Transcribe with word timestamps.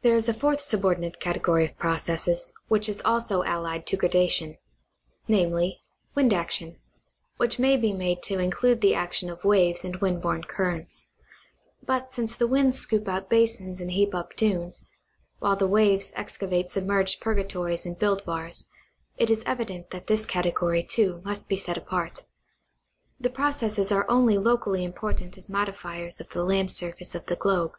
There 0.00 0.14
is 0.14 0.26
a 0.30 0.32
fourth 0.32 0.62
subordinate 0.62 1.20
category 1.20 1.66
of 1.66 1.76
processes, 1.76 2.50
which 2.68 2.88
is 2.88 3.02
also 3.04 3.42
allied 3.44 3.86
to 3.88 3.96
gradation, 3.98 4.56
viz: 5.28 5.72
wind 6.14 6.32
action, 6.32 6.78
which 7.36 7.58
may 7.58 7.76
be 7.76 7.92
made 7.92 8.22
to 8.22 8.38
include 8.38 8.80
the 8.80 8.94
action 8.94 9.28
of 9.28 9.44
waves 9.44 9.84
and 9.84 9.96
wind 9.96 10.22
born 10.22 10.44
currents; 10.44 11.10
but 11.84 12.10
since 12.10 12.36
the 12.36 12.46
winds 12.46 12.78
scoop 12.78 13.06
out 13.06 13.28
basins 13.28 13.82
and 13.82 13.90
heap 13.90 14.14
up 14.14 14.34
dunes, 14.34 14.88
while 15.40 15.56
the 15.56 15.68
waves 15.68 16.10
excavate 16.16 16.70
submerged 16.70 17.20
purgatories 17.20 17.84
and 17.84 17.98
build 17.98 18.24
bars, 18.24 18.70
it 19.18 19.28
is 19.28 19.44
evident 19.44 19.90
that 19.90 20.06
this 20.06 20.24
category, 20.24 20.82
too, 20.82 21.20
must 21.22 21.48
be 21.48 21.56
set 21.58 21.76
apart. 21.76 22.24
The 23.20 23.28
processes 23.28 23.92
are 23.92 24.08
only 24.10 24.38
locally 24.38 24.84
important 24.84 25.36
as 25.36 25.50
modifiers 25.50 26.18
of 26.18 26.30
the 26.30 26.42
land 26.44 26.70
surface 26.70 27.14
of 27.14 27.26
the 27.26 27.36
globe. 27.36 27.72